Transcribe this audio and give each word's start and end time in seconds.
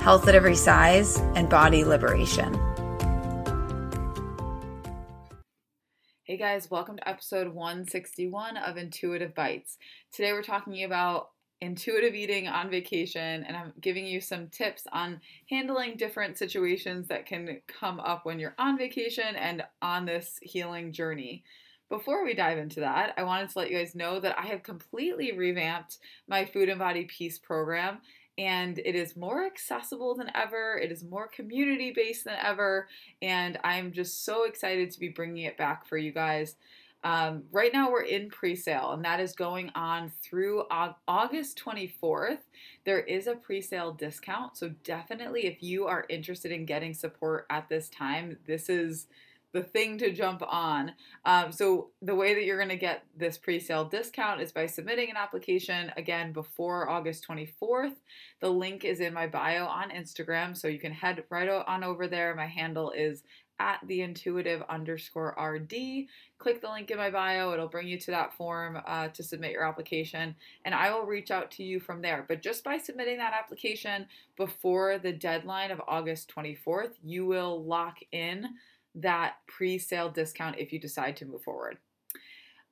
health 0.00 0.28
at 0.28 0.34
every 0.34 0.54
size, 0.54 1.18
and 1.34 1.48
body 1.48 1.84
liberation. 1.84 2.54
Hey 6.24 6.36
guys, 6.36 6.70
welcome 6.70 6.96
to 6.98 7.08
episode 7.08 7.48
161 7.48 8.56
of 8.58 8.76
Intuitive 8.76 9.34
Bites. 9.34 9.78
Today 10.12 10.32
we're 10.32 10.42
talking 10.42 10.84
about 10.84 11.30
intuitive 11.60 12.14
eating 12.14 12.46
on 12.46 12.70
vacation, 12.70 13.44
and 13.44 13.56
I'm 13.56 13.72
giving 13.80 14.06
you 14.06 14.20
some 14.20 14.48
tips 14.48 14.84
on 14.92 15.20
handling 15.50 15.96
different 15.96 16.38
situations 16.38 17.08
that 17.08 17.26
can 17.26 17.60
come 17.66 17.98
up 17.98 18.24
when 18.24 18.38
you're 18.38 18.54
on 18.58 18.78
vacation 18.78 19.34
and 19.36 19.64
on 19.82 20.04
this 20.04 20.38
healing 20.42 20.92
journey. 20.92 21.42
Before 21.88 22.24
we 22.24 22.34
dive 22.34 22.58
into 22.58 22.80
that, 22.80 23.14
I 23.16 23.22
wanted 23.22 23.48
to 23.48 23.58
let 23.58 23.70
you 23.70 23.78
guys 23.78 23.94
know 23.94 24.20
that 24.20 24.38
I 24.38 24.46
have 24.46 24.62
completely 24.62 25.32
revamped 25.32 25.98
my 26.28 26.44
Food 26.44 26.68
and 26.68 26.78
Body 26.78 27.04
Peace 27.04 27.38
program 27.38 27.98
and 28.38 28.78
it 28.78 28.94
is 28.94 29.16
more 29.16 29.44
accessible 29.44 30.14
than 30.14 30.30
ever. 30.34 30.78
It 30.78 30.92
is 30.92 31.04
more 31.04 31.26
community 31.28 31.92
based 31.94 32.24
than 32.24 32.36
ever, 32.42 32.88
and 33.20 33.58
I'm 33.64 33.92
just 33.92 34.24
so 34.24 34.44
excited 34.44 34.90
to 34.92 35.00
be 35.00 35.08
bringing 35.08 35.44
it 35.44 35.58
back 35.58 35.86
for 35.86 35.98
you 35.98 36.12
guys. 36.12 36.56
Um, 37.04 37.44
right 37.52 37.72
now, 37.72 37.90
we're 37.90 38.02
in 38.02 38.28
pre 38.28 38.56
sale, 38.56 38.92
and 38.92 39.04
that 39.04 39.20
is 39.20 39.32
going 39.32 39.70
on 39.74 40.10
through 40.22 40.64
August 41.06 41.60
24th. 41.64 42.38
There 42.84 43.00
is 43.00 43.26
a 43.26 43.36
pre 43.36 43.60
sale 43.60 43.92
discount, 43.92 44.56
so 44.56 44.70
definitely 44.82 45.46
if 45.46 45.62
you 45.62 45.86
are 45.86 46.06
interested 46.08 46.50
in 46.50 46.64
getting 46.64 46.94
support 46.94 47.46
at 47.50 47.68
this 47.68 47.88
time, 47.88 48.38
this 48.46 48.68
is 48.68 49.06
the 49.52 49.62
thing 49.62 49.98
to 49.98 50.12
jump 50.12 50.42
on. 50.46 50.92
Um, 51.24 51.52
so 51.52 51.90
the 52.02 52.14
way 52.14 52.34
that 52.34 52.44
you're 52.44 52.58
going 52.58 52.68
to 52.68 52.76
get 52.76 53.04
this 53.16 53.38
pre-sale 53.38 53.84
discount 53.84 54.40
is 54.40 54.52
by 54.52 54.66
submitting 54.66 55.10
an 55.10 55.16
application 55.16 55.92
again 55.96 56.32
before 56.32 56.88
August 56.88 57.26
24th. 57.26 57.96
The 58.40 58.50
link 58.50 58.84
is 58.84 59.00
in 59.00 59.14
my 59.14 59.26
bio 59.26 59.64
on 59.64 59.90
Instagram, 59.90 60.56
so 60.56 60.68
you 60.68 60.78
can 60.78 60.92
head 60.92 61.24
right 61.30 61.48
on 61.48 61.82
over 61.82 62.06
there. 62.06 62.34
My 62.34 62.46
handle 62.46 62.90
is 62.90 63.22
at 63.60 63.80
the 63.86 64.02
intuitive 64.02 64.62
underscore 64.68 65.34
RD. 65.40 66.06
Click 66.38 66.60
the 66.60 66.70
link 66.70 66.90
in 66.90 66.98
my 66.98 67.10
bio. 67.10 67.52
It'll 67.52 67.68
bring 67.68 67.88
you 67.88 67.98
to 67.98 68.10
that 68.12 68.32
form 68.34 68.80
uh, 68.86 69.08
to 69.08 69.22
submit 69.22 69.52
your 69.52 69.66
application, 69.66 70.36
and 70.64 70.74
I 70.74 70.92
will 70.92 71.06
reach 71.06 71.30
out 71.30 71.50
to 71.52 71.64
you 71.64 71.80
from 71.80 72.02
there. 72.02 72.24
But 72.28 72.42
just 72.42 72.62
by 72.62 72.78
submitting 72.78 73.18
that 73.18 73.34
application 73.34 74.06
before 74.36 74.98
the 74.98 75.12
deadline 75.12 75.70
of 75.70 75.82
August 75.88 76.32
24th, 76.34 76.92
you 77.02 77.26
will 77.26 77.64
lock 77.64 77.98
in 78.12 78.48
that 78.98 79.36
pre 79.46 79.78
sale 79.78 80.10
discount 80.10 80.58
if 80.58 80.72
you 80.72 80.78
decide 80.78 81.16
to 81.16 81.26
move 81.26 81.42
forward. 81.42 81.78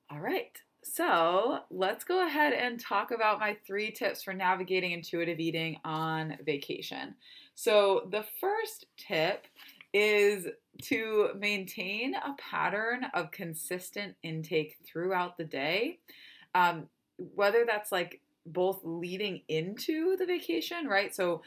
All 0.09 0.19
right, 0.19 0.57
so 0.83 1.59
let's 1.69 2.03
go 2.03 2.25
ahead 2.25 2.53
and 2.53 2.79
talk 2.79 3.11
about 3.11 3.39
my 3.39 3.57
three 3.65 3.91
tips 3.91 4.23
for 4.23 4.33
navigating 4.33 4.91
intuitive 4.91 5.39
eating 5.39 5.77
on 5.83 6.37
vacation. 6.45 7.15
So, 7.55 8.07
the 8.11 8.23
first 8.39 8.85
tip 8.97 9.47
is 9.93 10.47
to 10.83 11.29
maintain 11.37 12.13
a 12.15 12.35
pattern 12.37 13.05
of 13.13 13.31
consistent 13.31 14.15
intake 14.23 14.77
throughout 14.85 15.37
the 15.37 15.43
day. 15.43 15.99
Um, 16.55 16.87
whether 17.17 17.65
that's 17.65 17.91
like 17.91 18.21
both 18.45 18.79
leading 18.83 19.41
into 19.47 20.15
the 20.17 20.25
vacation, 20.25 20.87
right? 20.87 21.13
So, 21.13 21.41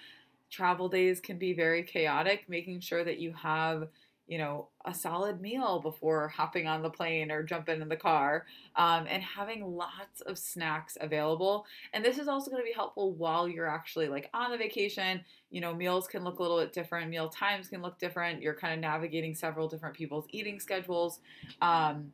travel 0.51 0.89
days 0.89 1.21
can 1.21 1.39
be 1.39 1.55
very 1.55 1.83
chaotic, 1.85 2.45
making 2.49 2.81
sure 2.81 3.05
that 3.05 3.19
you 3.19 3.33
have 3.33 3.89
you 4.31 4.39
know, 4.39 4.69
a 4.85 4.95
solid 4.95 5.41
meal 5.41 5.81
before 5.81 6.29
hopping 6.29 6.69
on 6.69 6.83
the 6.85 6.89
plane 6.89 7.33
or 7.33 7.43
jumping 7.43 7.83
in 7.83 7.89
the 7.89 7.97
car, 7.97 8.47
um, 8.77 9.05
and 9.11 9.25
having 9.25 9.75
lots 9.75 10.21
of 10.21 10.39
snacks 10.39 10.97
available. 11.01 11.67
And 11.93 12.05
this 12.05 12.17
is 12.17 12.29
also 12.29 12.49
going 12.49 12.63
to 12.63 12.67
be 12.67 12.73
helpful 12.73 13.13
while 13.15 13.49
you're 13.49 13.67
actually 13.67 14.07
like 14.07 14.31
on 14.33 14.53
the 14.53 14.57
vacation. 14.57 15.25
You 15.51 15.61
know, 15.61 15.75
meals 15.75 16.07
can 16.07 16.23
look 16.23 16.39
a 16.39 16.43
little 16.43 16.61
bit 16.61 16.73
different, 16.73 17.11
meal 17.11 17.29
times 17.29 17.67
can 17.67 17.83
look 17.83 17.99
different. 17.99 18.41
You're 18.41 18.55
kind 18.55 18.73
of 18.73 18.79
navigating 18.79 19.35
several 19.35 19.67
different 19.67 19.97
people's 19.97 20.27
eating 20.31 20.61
schedules. 20.61 21.19
Um, 21.61 22.13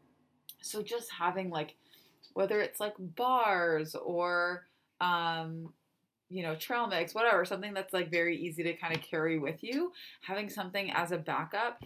so 0.63 0.83
just 0.83 1.11
having 1.13 1.51
like, 1.51 1.75
whether 2.33 2.63
it's 2.63 2.81
like 2.81 2.95
bars 2.99 3.95
or, 3.95 4.65
um, 5.03 5.71
you 6.31 6.43
know, 6.43 6.55
trail 6.55 6.87
mix, 6.87 7.15
whatever, 7.15 7.45
something 7.45 7.75
that's 7.75 7.93
like 7.93 8.11
very 8.11 8.39
easy 8.39 8.63
to 8.63 8.73
kind 8.73 8.97
of 8.97 9.03
carry 9.03 9.39
with 9.39 9.63
you, 9.63 9.93
having 10.23 10.49
something 10.49 10.91
as 10.93 11.13
a 11.13 11.19
backup 11.19 11.85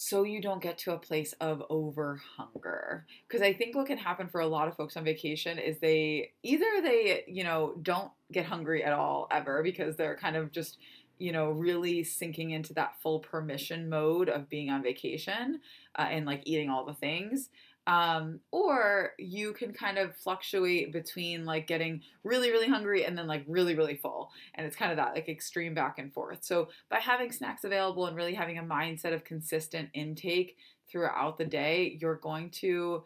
so 0.00 0.22
you 0.22 0.40
don't 0.40 0.62
get 0.62 0.78
to 0.78 0.92
a 0.92 0.98
place 0.98 1.34
of 1.40 1.60
over 1.70 2.20
hunger 2.36 3.04
because 3.26 3.42
i 3.42 3.52
think 3.52 3.74
what 3.74 3.88
can 3.88 3.98
happen 3.98 4.28
for 4.28 4.40
a 4.40 4.46
lot 4.46 4.68
of 4.68 4.76
folks 4.76 4.96
on 4.96 5.02
vacation 5.02 5.58
is 5.58 5.80
they 5.80 6.30
either 6.44 6.80
they 6.80 7.24
you 7.26 7.42
know 7.42 7.74
don't 7.82 8.12
get 8.30 8.46
hungry 8.46 8.84
at 8.84 8.92
all 8.92 9.26
ever 9.32 9.60
because 9.60 9.96
they're 9.96 10.16
kind 10.16 10.36
of 10.36 10.52
just 10.52 10.78
you 11.18 11.32
know 11.32 11.50
really 11.50 12.04
sinking 12.04 12.50
into 12.50 12.72
that 12.72 12.94
full 13.02 13.18
permission 13.18 13.88
mode 13.88 14.28
of 14.28 14.48
being 14.48 14.70
on 14.70 14.84
vacation 14.84 15.60
uh, 15.98 16.06
and 16.08 16.26
like 16.26 16.42
eating 16.44 16.70
all 16.70 16.84
the 16.84 16.94
things 16.94 17.48
um, 17.88 18.40
or 18.52 19.14
you 19.18 19.54
can 19.54 19.72
kind 19.72 19.96
of 19.96 20.14
fluctuate 20.14 20.92
between 20.92 21.46
like 21.46 21.66
getting 21.66 22.02
really, 22.22 22.50
really 22.50 22.68
hungry 22.68 23.06
and 23.06 23.16
then 23.16 23.26
like 23.26 23.44
really, 23.48 23.74
really 23.74 23.96
full. 23.96 24.30
And 24.54 24.66
it's 24.66 24.76
kind 24.76 24.90
of 24.92 24.98
that 24.98 25.14
like 25.14 25.30
extreme 25.30 25.72
back 25.72 25.98
and 25.98 26.12
forth. 26.12 26.44
So 26.44 26.68
by 26.90 26.98
having 26.98 27.32
snacks 27.32 27.64
available 27.64 28.04
and 28.04 28.14
really 28.14 28.34
having 28.34 28.58
a 28.58 28.62
mindset 28.62 29.14
of 29.14 29.24
consistent 29.24 29.88
intake 29.94 30.58
throughout 30.86 31.38
the 31.38 31.46
day, 31.46 31.96
you're 31.98 32.16
going 32.16 32.50
to 32.50 33.04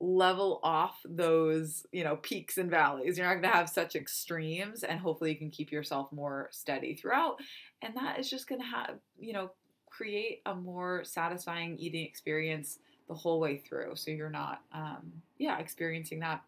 level 0.00 0.58
off 0.64 0.98
those, 1.04 1.86
you 1.92 2.02
know, 2.02 2.16
peaks 2.16 2.58
and 2.58 2.68
valleys. 2.68 3.16
You're 3.16 3.28
not 3.28 3.34
going 3.34 3.44
to 3.44 3.56
have 3.56 3.68
such 3.70 3.94
extremes 3.94 4.82
and 4.82 4.98
hopefully 4.98 5.30
you 5.30 5.38
can 5.38 5.50
keep 5.50 5.70
yourself 5.70 6.10
more 6.10 6.48
steady 6.50 6.96
throughout. 6.96 7.36
And 7.82 7.96
that 7.96 8.18
is 8.18 8.28
just 8.28 8.48
going 8.48 8.60
to 8.60 8.66
have, 8.66 8.96
you 9.16 9.32
know, 9.32 9.52
create 9.88 10.42
a 10.44 10.56
more 10.56 11.04
satisfying 11.04 11.78
eating 11.78 12.04
experience 12.04 12.80
the 13.08 13.14
whole 13.14 13.40
way 13.40 13.58
through. 13.58 13.96
So 13.96 14.10
you're 14.10 14.30
not, 14.30 14.62
um, 14.72 15.12
yeah, 15.38 15.58
experiencing 15.58 16.20
that 16.20 16.42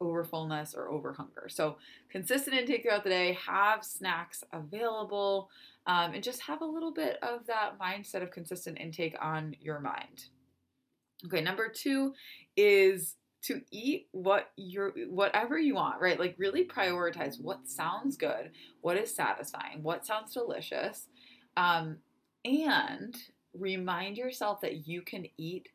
over 0.00 0.24
fullness 0.24 0.74
or 0.74 0.90
over 0.90 1.12
hunger. 1.12 1.48
So 1.48 1.76
consistent 2.10 2.56
intake 2.56 2.82
throughout 2.82 3.04
the 3.04 3.10
day, 3.10 3.38
have 3.46 3.84
snacks 3.84 4.44
available, 4.52 5.48
um, 5.86 6.14
and 6.14 6.22
just 6.22 6.42
have 6.42 6.60
a 6.60 6.66
little 6.66 6.92
bit 6.92 7.18
of 7.22 7.46
that 7.46 7.78
mindset 7.80 8.22
of 8.22 8.30
consistent 8.30 8.78
intake 8.78 9.16
on 9.20 9.56
your 9.60 9.80
mind. 9.80 10.26
Okay, 11.24 11.40
number 11.40 11.68
two 11.68 12.14
is 12.56 13.16
to 13.42 13.60
eat 13.70 14.08
what 14.12 14.50
you're 14.56 14.92
whatever 15.08 15.58
you 15.58 15.74
want, 15.74 16.00
right? 16.00 16.18
Like 16.18 16.36
really 16.38 16.64
prioritize 16.64 17.40
what 17.40 17.68
sounds 17.68 18.16
good, 18.16 18.50
what 18.80 18.96
is 18.96 19.14
satisfying, 19.14 19.82
what 19.82 20.06
sounds 20.06 20.32
delicious, 20.32 21.08
um, 21.56 21.98
and 22.44 23.16
remind 23.58 24.16
yourself 24.16 24.60
that 24.62 24.86
you 24.86 25.02
can 25.02 25.26
eat 25.36 25.68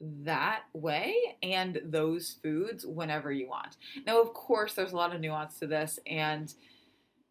that 0.00 0.62
way 0.72 1.14
and 1.42 1.80
those 1.84 2.36
foods 2.42 2.86
whenever 2.86 3.30
you 3.30 3.48
want. 3.48 3.76
Now, 4.06 4.20
of 4.20 4.32
course, 4.32 4.74
there's 4.74 4.92
a 4.92 4.96
lot 4.96 5.14
of 5.14 5.20
nuance 5.20 5.58
to 5.58 5.66
this, 5.66 5.98
and 6.06 6.52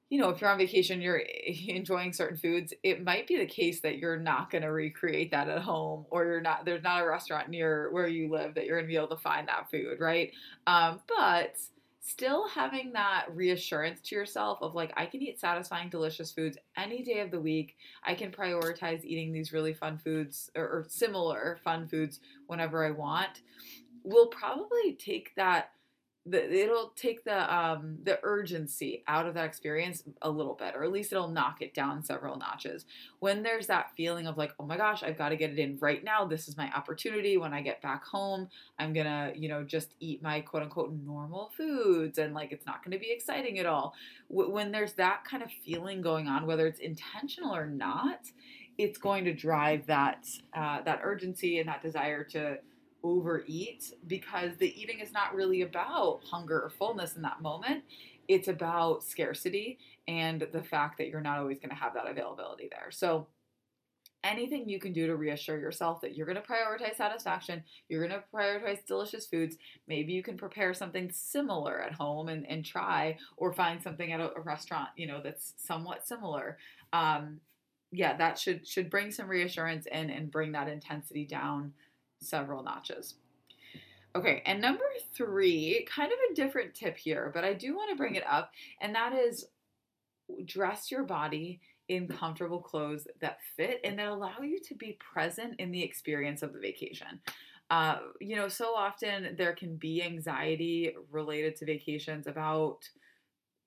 you 0.10 0.20
know, 0.20 0.30
if 0.30 0.42
you're 0.42 0.50
on 0.50 0.58
vacation, 0.58 1.02
you're 1.02 1.18
enjoying 1.68 2.14
certain 2.14 2.38
foods, 2.38 2.74
it 2.84 3.04
might 3.04 3.28
be 3.28 3.38
the 3.38 3.46
case 3.46 3.80
that 3.82 4.00
you're 4.00 4.18
not 4.18 4.50
going 4.50 4.64
to 4.64 4.72
recreate 4.72 5.32
that 5.32 5.50
at 5.50 5.62
home, 5.62 6.06
or 6.10 6.26
you're 6.26 6.42
not. 6.42 6.66
There's 6.66 6.84
not 6.84 7.02
a 7.02 7.08
restaurant 7.08 7.50
near 7.50 7.92
where 7.92 8.08
you 8.08 8.30
live 8.32 8.56
that 8.56 8.66
you're 8.66 8.78
going 8.78 8.88
to 8.88 8.92
be 8.92 8.98
able 8.98 9.16
to 9.16 9.22
find 9.22 9.48
that 9.48 9.70
food, 9.70 10.00
right? 10.00 10.32
Um, 10.68 11.00
but 11.08 11.58
still 12.02 12.48
having 12.48 12.94
that 12.94 13.26
reassurance 13.34 14.00
to 14.02 14.16
yourself 14.16 14.60
of 14.62 14.74
like 14.74 14.94
I 14.96 15.06
can 15.06 15.22
eat 15.22 15.40
satisfying 15.40 15.90
delicious 15.90 16.32
foods 16.32 16.58
any 16.78 17.04
day 17.04 17.20
of 17.20 17.32
the 17.32 17.40
week. 17.40 17.76
I 18.04 18.14
can 18.16 18.32
prioritize 18.32 19.04
eating 19.04 19.32
these 19.32 19.54
really 19.54 19.74
fun 19.74 19.98
foods 19.98 20.50
or, 20.56 20.64
or 20.64 20.86
similar 20.88 21.60
fun 21.64 21.88
foods 21.88 22.20
whenever 22.48 22.86
I 22.86 22.92
want. 22.92 23.42
Will 24.04 24.28
probably 24.28 24.94
take 24.94 25.36
that 25.36 25.72
the, 26.30 26.64
it'll 26.64 26.94
take 26.96 27.24
the 27.24 27.54
um, 27.54 27.98
the 28.04 28.20
urgency 28.24 29.04
out 29.08 29.26
of 29.26 29.34
that 29.34 29.46
experience 29.46 30.04
a 30.22 30.30
little 30.30 30.54
bit, 30.54 30.76
or 30.76 30.84
at 30.84 30.92
least 30.92 31.12
it'll 31.12 31.30
knock 31.30 31.62
it 31.62 31.74
down 31.74 32.04
several 32.04 32.38
notches. 32.38 32.86
When 33.20 33.44
there's 33.44 33.68
that 33.68 33.92
feeling 33.96 34.28
of 34.28 34.38
like, 34.38 34.54
oh 34.60 34.66
my 34.66 34.78
gosh, 34.78 35.04
I've 35.04 35.18
got 35.18 35.30
to 35.30 35.36
get 35.36 35.52
it 35.52 35.60
in 35.60 35.78
right 35.80 36.04
now. 36.04 36.26
This 36.26 36.48
is 36.48 36.58
my 36.58 36.72
opportunity. 36.74 37.38
When 37.38 37.54
I 37.54 37.62
get 37.62 37.82
back 37.82 38.06
home, 38.06 38.50
I'm 38.78 38.94
gonna, 38.94 39.34
you 39.36 39.50
know, 39.50 39.64
just 39.64 39.96
eat 40.00 40.22
my 40.22 40.42
quote 40.42 40.64
unquote 40.64 40.94
normal 40.94 41.52
foods, 41.56 42.18
and 42.18 42.34
like 42.34 42.52
it's 42.52 42.66
not 42.66 42.84
gonna 42.84 43.00
be 43.00 43.12
exciting 43.12 43.60
at 43.60 43.66
all. 43.66 43.94
When 44.28 44.72
there's 44.72 44.94
that 44.94 45.24
kind 45.26 45.44
of 45.44 45.50
feeling 45.66 46.02
going 46.02 46.28
on, 46.28 46.46
whether 46.46 46.68
it's 46.68 46.80
intentional 46.80 47.56
or 47.56 47.66
not, 47.66 48.22
it's 48.80 48.98
going 48.98 49.26
to 49.26 49.34
drive 49.34 49.86
that 49.88 50.26
uh, 50.56 50.82
that 50.84 51.02
urgency 51.04 51.60
and 51.60 51.68
that 51.68 51.82
desire 51.82 52.24
to 52.24 52.58
overeat 53.04 53.94
because 54.08 54.58
the 54.58 54.80
eating 54.80 55.00
is 55.00 55.12
not 55.12 55.36
really 55.36 55.62
about 55.62 56.22
hunger 56.24 56.62
or 56.62 56.70
fullness 56.70 57.16
in 57.16 57.22
that 57.22 57.42
moment. 57.42 57.84
It's 58.28 58.48
about 58.48 59.04
scarcity 59.04 59.80
and 60.08 60.48
the 60.52 60.64
fact 60.64 60.98
that 60.98 61.08
you're 61.08 61.22
not 61.22 61.40
always 61.40 61.60
going 61.60 61.70
to 61.70 61.76
have 61.76 61.94
that 61.96 62.08
availability 62.08 62.70
there. 62.72 62.92
So 62.92 63.28
anything 64.24 64.68
you 64.68 64.80
can 64.80 64.92
do 64.92 65.08
to 65.08 65.16
reassure 65.16 65.60
yourself 65.60 66.02
that 66.02 66.16
you're 66.16 66.26
going 66.26 66.36
to 66.36 66.42
prioritize 66.42 66.98
satisfaction, 66.98 67.64
you're 67.88 68.06
going 68.06 68.20
to 68.20 68.24
prioritize 68.34 68.86
delicious 68.86 69.26
foods. 69.26 69.58
Maybe 69.88 70.14
you 70.14 70.24
can 70.24 70.38
prepare 70.38 70.74
something 70.74 71.10
similar 71.12 71.82
at 71.82 71.94
home 71.94 72.28
and, 72.28 72.46
and 72.48 72.66
try, 72.66 73.18
or 73.38 73.54
find 73.54 73.82
something 73.82 74.12
at 74.12 74.20
a, 74.20 74.34
a 74.36 74.42
restaurant, 74.42 74.90
you 74.96 75.08
know, 75.08 75.22
that's 75.24 75.54
somewhat 75.58 76.08
similar. 76.08 76.58
Um, 76.92 77.40
yeah, 77.92 78.16
that 78.18 78.38
should 78.38 78.68
should 78.68 78.90
bring 78.90 79.10
some 79.12 79.28
reassurance 79.28 79.88
in 79.88 80.10
and 80.12 80.30
bring 80.30 80.52
that 80.52 80.68
intensity 80.68 81.26
down 81.26 81.74
several 82.20 82.64
notches. 82.64 83.16
Okay, 84.16 84.42
and 84.46 84.60
number 84.60 84.84
three, 85.14 85.88
kind 85.90 86.12
of 86.12 86.18
a 86.32 86.36
different 86.36 86.74
tip 86.74 86.98
here, 86.98 87.32
but 87.34 87.44
I 87.44 87.54
do 87.54 87.76
want 87.76 87.92
to 87.92 87.96
bring 87.96 88.16
it 88.16 88.24
up, 88.28 88.52
and 88.82 88.96
that 88.96 89.14
is 89.14 89.46
dress 90.46 90.92
your 90.92 91.04
body 91.04 91.60
in 91.90 92.08
comfortable 92.08 92.60
clothes 92.60 93.08
that 93.20 93.40
fit 93.56 93.82
and 93.84 93.98
that 93.98 94.08
allow 94.08 94.40
you 94.42 94.60
to 94.60 94.76
be 94.76 94.98
present 95.00 95.60
in 95.60 95.72
the 95.72 95.84
experience 95.84 96.44
of 96.44 96.54
the 96.54 96.60
vacation. 96.60 97.20
Uh, 97.72 97.98
you 98.20 98.36
know, 98.36 98.48
so 98.48 98.74
often 98.76 99.36
there 99.38 99.54
can 99.54 99.76
be 99.76 100.02
anxiety 100.02 100.96
related 101.12 101.56
to 101.56 101.66
vacations 101.66 102.28
about 102.28 102.88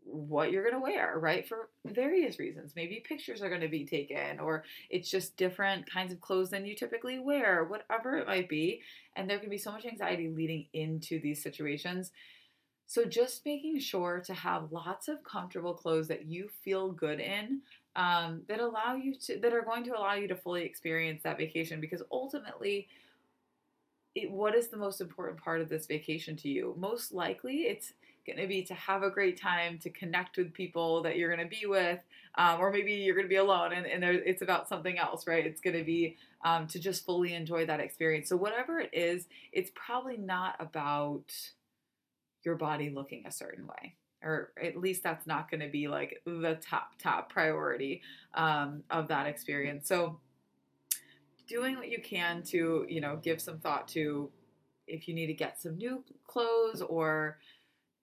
what 0.04 0.50
you're 0.50 0.62
going 0.62 0.74
to 0.74 0.80
wear, 0.80 1.18
right? 1.18 1.46
For 1.46 1.68
various 1.86 2.38
reasons. 2.38 2.72
Maybe 2.74 3.02
pictures 3.06 3.42
are 3.42 3.48
going 3.48 3.60
to 3.60 3.68
be 3.68 3.84
taken, 3.84 4.40
or 4.40 4.64
it's 4.90 5.10
just 5.10 5.36
different 5.36 5.90
kinds 5.90 6.12
of 6.12 6.20
clothes 6.20 6.50
than 6.50 6.66
you 6.66 6.74
typically 6.74 7.18
wear, 7.18 7.64
whatever 7.64 8.16
it 8.16 8.26
might 8.26 8.48
be. 8.48 8.82
And 9.16 9.28
there 9.28 9.38
can 9.38 9.50
be 9.50 9.58
so 9.58 9.72
much 9.72 9.86
anxiety 9.86 10.28
leading 10.28 10.66
into 10.72 11.20
these 11.20 11.42
situations. 11.42 12.12
So, 12.86 13.04
just 13.04 13.46
making 13.46 13.78
sure 13.80 14.22
to 14.26 14.34
have 14.34 14.72
lots 14.72 15.08
of 15.08 15.24
comfortable 15.24 15.72
clothes 15.72 16.08
that 16.08 16.26
you 16.26 16.50
feel 16.62 16.92
good 16.92 17.20
in 17.20 17.62
um, 17.96 18.42
that 18.48 18.60
allow 18.60 18.94
you 18.94 19.14
to 19.14 19.38
that 19.38 19.52
are 19.52 19.62
going 19.62 19.84
to 19.84 19.96
allow 19.96 20.14
you 20.14 20.28
to 20.28 20.36
fully 20.36 20.64
experience 20.64 21.22
that 21.22 21.38
vacation 21.38 21.80
because 21.80 22.02
ultimately 22.10 22.88
it, 24.14 24.30
what 24.30 24.54
is 24.54 24.68
the 24.68 24.76
most 24.76 25.00
important 25.00 25.42
part 25.42 25.60
of 25.60 25.68
this 25.68 25.86
vacation 25.86 26.36
to 26.36 26.48
you 26.48 26.74
most 26.78 27.12
likely 27.12 27.62
it's 27.62 27.92
going 28.26 28.38
to 28.38 28.46
be 28.46 28.62
to 28.62 28.74
have 28.74 29.02
a 29.02 29.10
great 29.10 29.40
time 29.40 29.78
to 29.78 29.90
connect 29.90 30.36
with 30.36 30.52
people 30.52 31.02
that 31.02 31.16
you're 31.16 31.34
going 31.34 31.48
to 31.48 31.60
be 31.60 31.66
with 31.66 31.98
um, 32.36 32.60
or 32.60 32.70
maybe 32.70 32.92
you're 32.92 33.14
going 33.14 33.26
to 33.26 33.30
be 33.30 33.36
alone 33.36 33.72
and, 33.72 33.86
and 33.86 34.02
there, 34.02 34.12
it's 34.12 34.42
about 34.42 34.68
something 34.68 34.98
else 34.98 35.26
right? 35.26 35.46
It's 35.46 35.60
going 35.60 35.76
to 35.76 35.84
be 35.84 36.16
um, 36.44 36.66
to 36.68 36.78
just 36.78 37.04
fully 37.04 37.34
enjoy 37.34 37.66
that 37.66 37.80
experience. 37.80 38.28
So 38.28 38.36
whatever 38.36 38.78
it 38.78 38.90
is 38.92 39.26
it's 39.52 39.70
probably 39.74 40.16
not 40.16 40.56
about 40.60 41.32
your 42.44 42.56
body 42.56 42.90
looking 42.90 43.24
a 43.26 43.32
certain 43.32 43.66
way 43.66 43.96
or 44.22 44.52
at 44.62 44.76
least 44.76 45.02
that's 45.02 45.26
not 45.26 45.50
going 45.50 45.60
to 45.60 45.68
be 45.68 45.88
like 45.88 46.22
the 46.24 46.58
top 46.62 46.92
top 46.98 47.30
priority 47.32 48.02
um, 48.34 48.82
of 48.90 49.08
that 49.08 49.26
experience. 49.26 49.88
So 49.88 50.20
doing 51.48 51.76
what 51.76 51.90
you 51.90 52.00
can 52.00 52.42
to 52.42 52.86
you 52.88 53.00
know 53.00 53.18
give 53.22 53.40
some 53.40 53.58
thought 53.58 53.88
to 53.88 54.30
if 54.86 55.08
you 55.08 55.14
need 55.14 55.26
to 55.26 55.34
get 55.34 55.60
some 55.60 55.76
new 55.76 56.02
clothes 56.26 56.82
or 56.82 57.38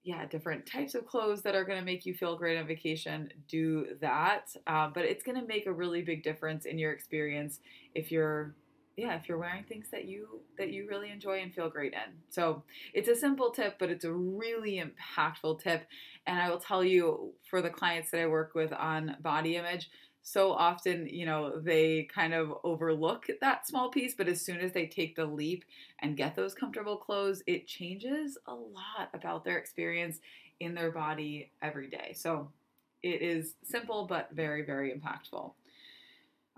yeah 0.04 0.26
different 0.26 0.66
types 0.66 0.96
of 0.96 1.06
clothes 1.06 1.42
that 1.42 1.56
are 1.56 1.66
going 1.66 1.80
to 1.80 1.86
make 1.86 2.06
you 2.06 2.14
feel 2.14 2.38
great 2.38 2.58
on 2.58 2.66
vacation 2.66 3.30
do 3.48 3.88
that 4.02 4.56
uh, 4.68 4.90
but 4.94 5.06
it's 5.06 5.24
going 5.24 5.40
to 5.40 5.46
make 5.46 5.66
a 5.66 5.72
really 5.72 6.02
big 6.02 6.24
difference 6.24 6.66
in 6.66 6.78
your 6.78 6.92
experience 6.92 7.60
if 7.96 8.12
you're 8.12 8.56
yeah, 9.00 9.16
if 9.16 9.30
you're 9.30 9.38
wearing 9.38 9.64
things 9.64 9.88
that 9.92 10.06
you 10.06 10.42
that 10.58 10.72
you 10.74 10.86
really 10.88 11.10
enjoy 11.10 11.40
and 11.40 11.54
feel 11.54 11.70
great 11.70 11.94
in. 11.94 12.16
So 12.30 12.64
it's 12.94 13.08
a 13.08 13.16
simple 13.16 13.50
tip, 13.52 13.78
but 13.80 13.90
it's 13.90 14.04
a 14.04 14.12
really 14.12 14.84
impactful 14.84 15.64
tip. 15.64 15.88
And 16.28 16.38
I 16.38 16.50
will 16.50 16.60
tell 16.60 16.84
you, 16.84 17.34
for 17.50 17.62
the 17.62 17.70
clients 17.70 18.12
that 18.12 18.20
I 18.20 18.28
work 18.28 18.56
with 18.56 18.74
on 18.74 19.16
body 19.22 19.56
image, 19.56 19.90
so 20.22 20.52
often, 20.52 21.08
you 21.08 21.26
know, 21.26 21.60
they 21.60 22.04
kind 22.04 22.34
of 22.34 22.54
overlook 22.64 23.28
that 23.42 23.68
small 23.68 23.90
piece, 23.90 24.14
but 24.16 24.28
as 24.28 24.42
soon 24.42 24.60
as 24.60 24.72
they 24.74 24.86
take 24.86 25.16
the 25.16 25.26
leap 25.26 25.66
and 26.00 26.18
get 26.18 26.36
those 26.36 26.54
comfortable 26.54 26.98
clothes, 26.98 27.42
it 27.48 27.68
changes 27.68 28.38
a 28.48 28.54
lot 28.54 29.10
about 29.14 29.44
their 29.44 29.58
experience 29.58 30.20
in 30.60 30.76
their 30.76 30.92
body 30.92 31.52
every 31.62 31.90
day. 31.90 32.14
So 32.16 32.52
it 33.02 33.22
is 33.22 33.56
simple, 33.64 34.06
but 34.08 34.30
very, 34.34 34.64
very 34.66 34.94
impactful. 34.94 35.54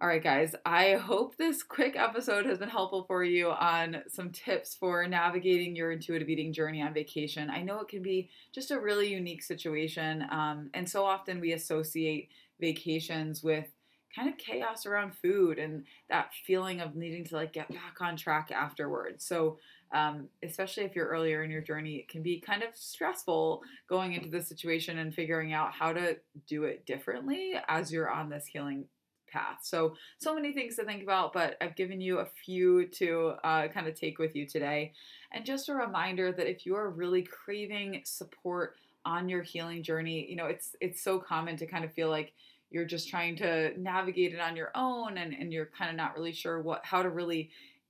All 0.01 0.07
right, 0.07 0.23
guys, 0.23 0.55
I 0.65 0.93
hope 0.93 1.37
this 1.37 1.61
quick 1.61 1.95
episode 1.95 2.47
has 2.47 2.57
been 2.57 2.69
helpful 2.69 3.03
for 3.03 3.23
you 3.23 3.51
on 3.51 3.97
some 4.07 4.31
tips 4.31 4.73
for 4.73 5.05
navigating 5.07 5.75
your 5.75 5.91
intuitive 5.91 6.27
eating 6.27 6.51
journey 6.51 6.81
on 6.81 6.91
vacation. 6.91 7.51
I 7.51 7.61
know 7.61 7.81
it 7.81 7.87
can 7.87 8.01
be 8.01 8.27
just 8.51 8.71
a 8.71 8.79
really 8.79 9.13
unique 9.13 9.43
situation, 9.43 10.25
um, 10.31 10.71
and 10.73 10.89
so 10.89 11.05
often 11.05 11.39
we 11.39 11.51
associate 11.53 12.29
vacations 12.61 13.43
with 13.43 13.67
kind 14.15 14.29
of 14.29 14.37
chaos 14.37 14.85
around 14.85 15.15
food 15.15 15.57
and 15.57 15.83
that 16.09 16.31
feeling 16.45 16.81
of 16.81 16.95
needing 16.95 17.25
to 17.25 17.35
like 17.35 17.53
get 17.53 17.69
back 17.69 17.97
on 18.01 18.15
track 18.15 18.51
afterwards. 18.51 19.25
So, 19.25 19.57
um, 19.93 20.29
especially 20.43 20.83
if 20.83 20.95
you're 20.95 21.07
earlier 21.07 21.43
in 21.43 21.51
your 21.51 21.61
journey, 21.61 21.95
it 21.95 22.07
can 22.07 22.23
be 22.23 22.39
kind 22.39 22.63
of 22.63 22.69
stressful 22.73 23.61
going 23.89 24.13
into 24.13 24.29
the 24.29 24.41
situation 24.41 24.99
and 24.99 25.13
figuring 25.13 25.51
out 25.51 25.73
how 25.73 25.91
to 25.91 26.17
do 26.47 26.63
it 26.63 26.85
differently 26.85 27.53
as 27.67 27.91
you're 27.91 28.09
on 28.09 28.29
this 28.29 28.45
healing 28.45 28.85
path. 29.31 29.59
So, 29.63 29.95
so 30.19 30.33
many 30.33 30.53
things 30.53 30.75
to 30.75 30.83
think 30.83 31.03
about, 31.03 31.33
but 31.33 31.57
I've 31.61 31.75
given 31.75 32.01
you 32.01 32.19
a 32.19 32.27
few 32.45 32.87
to 32.87 33.33
uh, 33.43 33.67
kind 33.69 33.87
of 33.87 33.95
take 33.95 34.19
with 34.19 34.35
you 34.35 34.45
today. 34.45 34.93
And 35.33 35.45
just 35.45 35.69
a 35.69 35.73
reminder 35.73 36.31
that 36.31 36.49
if 36.49 36.65
you 36.65 36.75
are 36.75 36.89
really 36.89 37.23
craving 37.23 38.01
support 38.05 38.75
on 39.05 39.29
your 39.29 39.41
healing 39.41 39.83
journey, 39.83 40.27
you 40.29 40.35
know, 40.35 40.45
it's 40.45 40.75
it's 40.79 41.03
so 41.03 41.19
common 41.19 41.57
to 41.57 41.65
kind 41.65 41.85
of 41.85 41.93
feel 41.93 42.09
like 42.09 42.33
you're 42.69 42.85
just 42.85 43.09
trying 43.09 43.35
to 43.37 43.77
navigate 43.79 44.33
it 44.33 44.39
on 44.39 44.55
your 44.55 44.71
own 44.75 45.17
and, 45.17 45.33
and 45.33 45.51
you're 45.51 45.69
kind 45.77 45.89
of 45.89 45.97
not 45.97 46.15
really 46.15 46.31
sure 46.31 46.61
what 46.61 46.85
how 46.85 47.03
to 47.03 47.09
really 47.09 47.49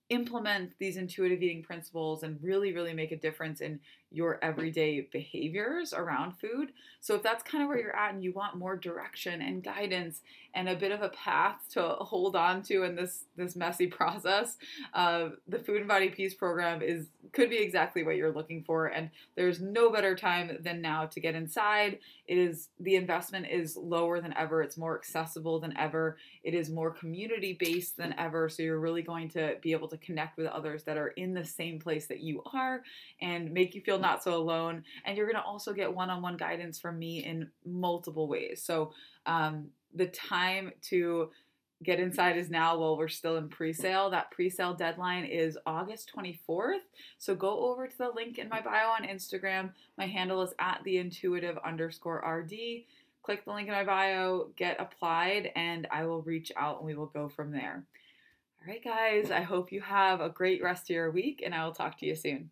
implement 0.10 0.72
these 0.80 0.98
intuitive 0.98 1.42
eating 1.42 1.64
principles 1.64 2.24
and 2.24 2.38
really, 2.44 2.74
really 2.74 2.94
make 2.94 3.12
a 3.12 3.18
difference 3.18 3.62
in 3.62 3.80
your 4.12 4.40
everyday 4.44 5.02
behaviors 5.02 5.94
around 5.94 6.34
food. 6.34 6.74
So, 7.00 7.16
if 7.16 7.24
that's 7.24 7.44
kind 7.44 7.64
of 7.64 7.70
where 7.70 7.80
you're 7.80 7.96
at 7.96 8.14
and 8.14 8.24
you 8.24 8.34
want 8.34 8.58
more 8.58 8.76
direction 8.76 9.42
and 9.42 9.64
guidance 9.64 10.22
and 10.54 10.68
a 10.68 10.76
bit 10.76 10.92
of 10.92 11.02
a 11.02 11.10
path 11.10 11.56
to 11.72 11.82
hold 11.82 12.36
on 12.36 12.62
to 12.64 12.84
in 12.84 12.96
this 12.96 13.26
this 13.36 13.56
messy 13.56 13.88
process, 14.02 14.58
uh, 14.94 15.30
the 15.48 15.60
Food 15.60 15.78
and 15.78 15.88
Body 15.88 16.10
Peace 16.10 16.34
program 16.34 16.82
is 16.82 17.08
could 17.32 17.50
be 17.50 17.58
exactly 17.58 18.04
what 18.04 18.18
you're 18.18 18.34
looking 18.34 18.64
for. 18.64 18.88
And 18.88 19.10
there's 19.36 19.62
no 19.62 19.90
better 19.90 20.16
time 20.16 20.58
than 20.62 20.82
now 20.82 21.06
to 21.06 21.20
get 21.20 21.36
inside. 21.36 22.00
It 22.28 22.38
is 22.38 22.70
the 22.80 22.96
investment 22.96 23.48
is 23.50 23.78
lower 23.78 24.20
than 24.20 24.34
ever. 24.38 24.62
It's 24.62 24.78
more 24.78 24.98
accessible 24.98 25.60
than 25.60 25.76
ever. 25.78 26.18
It 26.44 26.54
is 26.54 26.70
more 26.70 26.92
community 26.92 27.58
based 27.60 27.98
than 27.98 28.14
ever. 28.18 28.50
So 28.50 28.64
you're 28.64 28.80
really 28.80 29.02
going 29.02 29.30
to 29.30 29.56
be 29.62 29.72
able 29.72 29.88
to 29.90 29.98
connect 29.98 30.38
with 30.38 30.48
others 30.48 30.84
that 30.84 30.98
are 30.98 31.10
in 31.10 31.34
the 31.34 31.46
same 31.46 31.80
place 31.80 32.08
that 32.08 32.20
you 32.20 32.44
are 32.54 32.84
and 33.22 33.52
make 33.52 33.76
you 33.76 33.82
feel 33.82 34.00
not 34.02 34.24
so 34.24 34.36
alone. 34.36 34.84
And 35.06 35.18
you're 35.18 35.26
going 35.26 35.42
to 35.42 35.44
also 35.44 35.74
get 35.74 35.94
one 35.94 36.10
on 36.10 36.22
one 36.22 36.38
guidance 36.38 36.80
from 36.80 37.00
me 37.00 37.24
in 37.24 37.50
multiple 37.66 38.28
ways. 38.28 38.64
So 38.64 38.94
um, 39.26 39.68
the 39.94 40.08
time 40.08 40.72
to 40.90 41.30
get 41.84 42.00
inside 42.00 42.38
is 42.38 42.50
now 42.50 42.78
while 42.78 42.98
we're 42.98 43.08
still 43.08 43.38
in 43.38 43.50
pre-sale. 43.50 44.10
That 44.10 44.32
pre-sale 44.32 44.74
deadline 44.74 45.26
is 45.26 45.58
august 45.66 46.12
24th 46.16 46.80
so 47.18 47.36
go 47.36 47.72
over 47.72 47.88
to 47.88 47.98
the 47.98 48.12
link 48.16 48.38
in 48.38 48.50
my 48.50 48.62
bio 48.62 48.90
on 48.90 49.04
instagram. 49.04 49.72
My 49.98 50.06
handle 50.06 50.42
is 50.42 50.54
at 50.60 50.82
the 50.84 50.98
intuitive 50.98 51.58
underscore 51.66 52.18
rd 52.18 52.54
click 53.24 53.46
the 53.46 53.52
link 53.52 53.68
in 53.68 53.74
my 53.74 53.84
bio 53.84 54.50
get 54.56 54.80
applied 54.80 55.52
and 55.56 55.88
i 55.92 56.06
will 56.06 56.22
reach 56.22 56.52
out 56.56 56.78
and 56.78 56.86
we 56.86 56.96
will 56.96 57.08
go 57.08 57.30
from 57.30 57.52
there. 57.52 57.84
All 58.62 58.72
right 58.72 58.84
guys 58.84 59.32
i 59.32 59.42
hope 59.42 59.72
you 59.72 59.82
have 59.82 60.22
a 60.22 60.30
great 60.30 60.62
rest 60.62 60.84
of 60.84 60.96
your 60.96 61.10
week 61.10 61.42
and 61.44 61.56
i 61.56 61.66
will 61.66 61.74
talk 61.74 61.98
to 62.00 62.06
you 62.06 62.16
soon 62.16 62.52